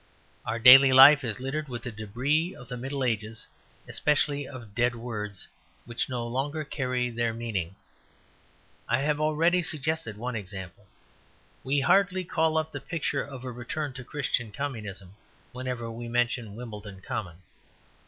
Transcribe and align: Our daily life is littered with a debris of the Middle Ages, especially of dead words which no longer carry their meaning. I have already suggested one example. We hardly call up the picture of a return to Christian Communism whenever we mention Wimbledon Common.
Our 0.47 0.57
daily 0.57 0.91
life 0.91 1.23
is 1.23 1.39
littered 1.39 1.67
with 1.69 1.85
a 1.85 1.91
debris 1.91 2.55
of 2.55 2.69
the 2.69 2.75
Middle 2.75 3.03
Ages, 3.03 3.45
especially 3.87 4.47
of 4.47 4.73
dead 4.73 4.95
words 4.95 5.47
which 5.85 6.09
no 6.09 6.25
longer 6.25 6.63
carry 6.63 7.11
their 7.11 7.35
meaning. 7.35 7.75
I 8.89 8.97
have 9.01 9.21
already 9.21 9.61
suggested 9.61 10.17
one 10.17 10.35
example. 10.35 10.87
We 11.63 11.81
hardly 11.81 12.23
call 12.23 12.57
up 12.57 12.71
the 12.71 12.81
picture 12.81 13.23
of 13.23 13.43
a 13.43 13.51
return 13.51 13.93
to 13.93 14.03
Christian 14.03 14.51
Communism 14.51 15.13
whenever 15.51 15.91
we 15.91 16.07
mention 16.07 16.55
Wimbledon 16.55 17.03
Common. 17.07 17.43